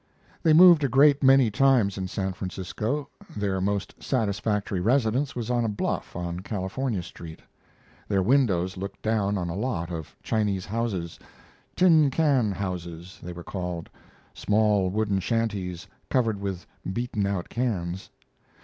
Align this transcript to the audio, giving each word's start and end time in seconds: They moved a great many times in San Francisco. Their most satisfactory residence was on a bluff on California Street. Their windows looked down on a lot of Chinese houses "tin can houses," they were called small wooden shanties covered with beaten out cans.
They 0.41 0.53
moved 0.53 0.83
a 0.83 0.87
great 0.89 1.21
many 1.21 1.51
times 1.51 1.95
in 1.95 2.07
San 2.07 2.33
Francisco. 2.33 3.07
Their 3.37 3.61
most 3.61 3.93
satisfactory 4.01 4.79
residence 4.81 5.35
was 5.35 5.51
on 5.51 5.63
a 5.63 5.69
bluff 5.69 6.15
on 6.15 6.39
California 6.39 7.03
Street. 7.03 7.39
Their 8.07 8.23
windows 8.23 8.77
looked 8.77 9.03
down 9.03 9.37
on 9.37 9.47
a 9.47 9.55
lot 9.55 9.91
of 9.91 10.15
Chinese 10.23 10.65
houses 10.65 11.19
"tin 11.75 12.09
can 12.09 12.51
houses," 12.51 13.19
they 13.21 13.31
were 13.31 13.43
called 13.43 13.91
small 14.33 14.89
wooden 14.89 15.19
shanties 15.19 15.85
covered 16.09 16.39
with 16.41 16.65
beaten 16.91 17.27
out 17.27 17.47
cans. 17.49 18.09